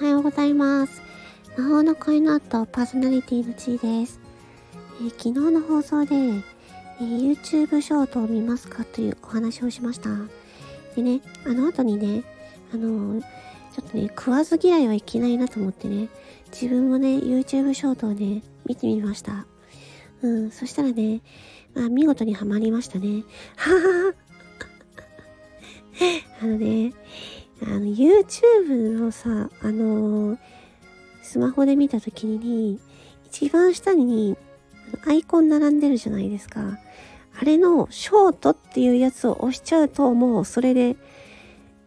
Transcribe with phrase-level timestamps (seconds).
[0.00, 1.02] おはようございます。
[1.56, 4.20] 魔法の恋の後パーソナリティのちーです。
[5.00, 10.10] えー昨日の放送で、えー YouTube ショートを見ますかというお話をしました。
[10.94, 12.22] でね、あの後にね、
[12.72, 16.08] あのーちょっとね、食わず嫌いはいけないなと思ってね、
[16.52, 19.46] 自分もね、YouTube ショートをね、見てみました。
[20.22, 21.22] うん、そしたらね、
[21.74, 23.24] まあ、見事にはまりましたね。
[23.56, 23.78] はは
[24.10, 24.14] は。
[26.40, 26.92] あのね、
[27.62, 30.38] あの、YouTube のさ、あのー
[31.28, 32.80] スマホで見たときに、
[33.26, 34.38] 一番下に、
[35.06, 36.78] アイコン並んでるじゃないですか。
[37.38, 40.96] あれの、ショートっていうやつを押しちゃうと、もうそれで、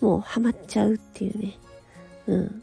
[0.00, 1.56] もうハマっちゃうっていうね。
[2.26, 2.62] うん。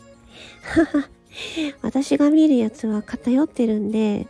[1.81, 4.27] 私が見るやつは偏ってるんで、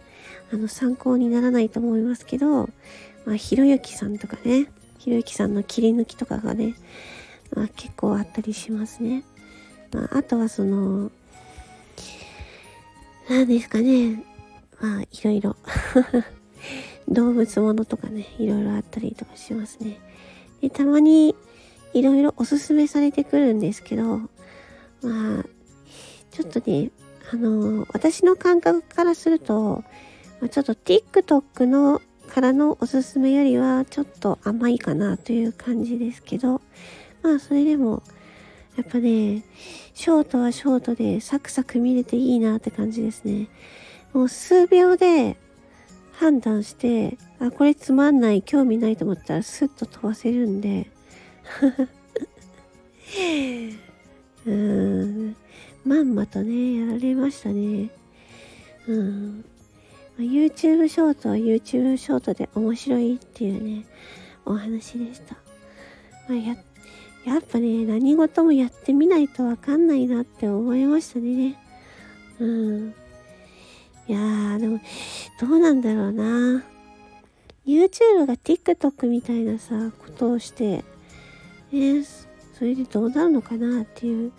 [0.54, 2.70] あの、参考にならないと思いますけど、
[3.26, 6.76] まあ、ひろゆきさんとかね、ひろゆきさんの切り抜きとかがね、
[7.56, 9.24] まあ、結構あったりしますね。
[9.92, 11.12] まあ、あとはその、
[13.30, 14.24] 何ですかね。
[14.80, 15.56] まあ、いろいろ。
[17.08, 20.00] 動物ものとかね、いろいろあったりとかしますね。
[20.62, 21.36] で、たまに、
[21.94, 24.18] いろいろおすすめされてくるんですけど、
[25.02, 25.46] まあ、
[26.32, 26.92] ちょっとね、
[27.32, 29.84] あの、私の感覚からすると、
[30.42, 36.62] まあちょっと TikTok のからのおすすめよりはちょっと甘いかなという感じですけど、
[37.26, 38.04] まあそれでも、
[38.78, 39.44] やっぱね、
[39.96, 43.48] ショートはショートでサクサク見れていいなって感じですね。
[44.14, 45.38] もう数秒で
[46.12, 50.92] 判断して、あ、これつまんない、興味ないと思ったらスッと飛ばせるんで、
[54.46, 55.36] うん、
[55.84, 57.90] まんまとね、やられましたね。
[58.88, 59.44] うん。
[60.20, 63.84] YouTube ショートは YouTube ショートで面白いっていうね、
[64.46, 65.38] お話でした。
[66.30, 66.56] まあ、や、
[67.26, 71.58] やっぱね、何事もやってみないとわかんないなって思いましたね。
[72.40, 72.94] うん。
[74.08, 74.80] いやー、でも、
[75.42, 76.64] どうなんだろうな。
[77.66, 80.84] YouTube が TikTok みたいなさ、ことをして、
[81.72, 82.04] ね、
[82.54, 84.32] それでどうなるのかなっていう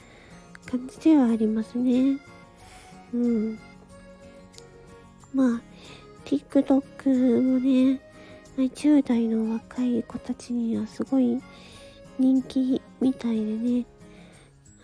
[0.70, 2.20] 感じではありますね。
[3.12, 3.58] うん。
[5.34, 5.60] まあ、
[6.25, 8.00] TikTok もね、
[8.56, 11.42] 10代の若い子たちにはすごい
[12.19, 13.87] 人気みたいでね、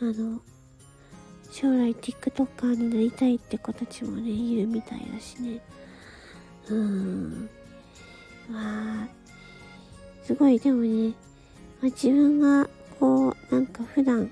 [0.01, 0.41] あの、
[1.51, 5.61] 将来 TikToker になりたいって子たちもね、いるみたいだしね。
[6.69, 7.49] うーん。
[8.51, 9.09] まあ、
[10.25, 11.09] すごいでもね、
[11.81, 14.31] まあ、自分がこう、なんか普段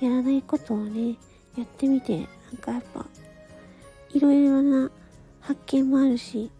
[0.00, 1.16] やらないことをね、
[1.56, 3.06] やってみて、なんかやっぱ、
[4.10, 4.90] いろいろな
[5.40, 6.50] 発見もあるし、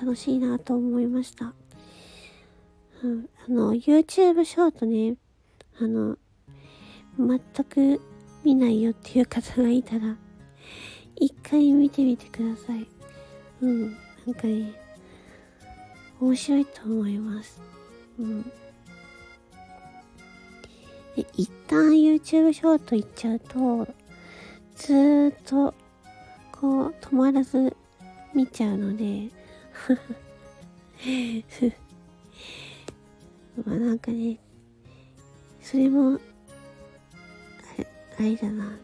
[0.00, 1.52] 楽しいなと思いました。
[3.00, 5.16] あの、YouTube ショートね、
[5.80, 6.16] あの、
[7.16, 8.00] 全く
[8.44, 10.16] 見ないよっていう方がいたら、
[11.16, 12.86] 一回見てみてください。
[13.60, 13.90] うん、
[14.26, 14.72] なんかね、
[16.20, 17.60] 面白いと思います。
[18.18, 18.42] うん。
[21.14, 23.88] で、一旦 YouTube ショート行っちゃうと、
[24.74, 25.74] ずーっと、
[26.52, 27.76] こう、止まらず
[28.34, 29.28] 見ちゃうので、
[29.70, 31.72] ふふ
[33.64, 34.38] まあなんかね、
[35.60, 36.18] それも、あ
[37.78, 37.86] れ、
[38.18, 38.78] あれだな。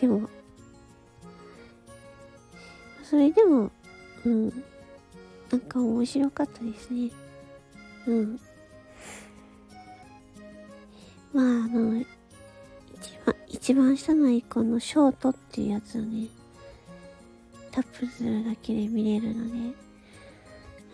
[0.00, 0.28] でも、
[3.02, 3.70] それでも、
[4.24, 4.48] うん、
[5.50, 7.10] なんか面白かったですね。
[8.06, 8.40] うん。
[11.32, 12.00] まあ、あの、
[12.94, 16.28] 一番、一番下のアイコンのショートっていうやつをね、
[17.70, 19.76] タップするだけで見れるので、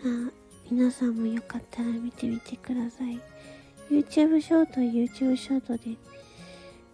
[0.05, 3.19] あ皆さんもよかったら見てみてください。
[3.91, 5.91] YouTube ショートは YouTube ショートで、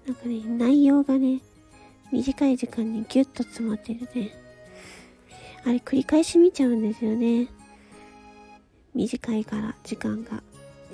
[0.05, 1.39] なんかね、内容がね、
[2.11, 4.31] 短い時間にギュッと詰まってるね。
[5.63, 7.47] あれ繰り返し見ちゃうんですよね。
[8.95, 10.41] 短いから、時間が。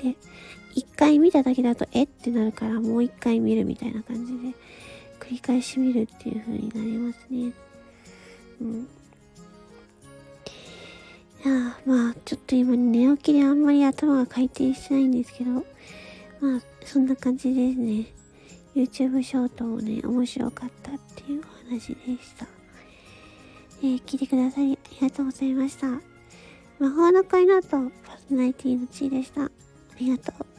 [0.04, 0.16] で、
[0.76, 2.04] 一回見ただけだと、え？
[2.04, 4.56] ってなるから、もう一回見るみたいな感じで、
[5.20, 7.54] 繰り返し見るっていう風になりますね。
[8.62, 8.88] うん。
[11.46, 15.62] いやーまあ、ちょっと今寝起きであんまり頭が回転しないんですけど、ま
[16.58, 18.08] あ、そんな感じですね。
[18.76, 22.48] YouTube ショートもね、面白かったっていうお話でした。
[23.84, 25.88] えー聞いてくださりありがとうございました。
[26.80, 27.90] 魔法の恋の後、パー
[28.28, 29.44] ソナリティのちーでした。
[29.44, 29.52] あ
[30.00, 30.55] りがとう。